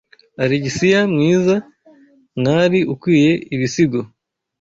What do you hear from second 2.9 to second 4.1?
ukwiye ibisigo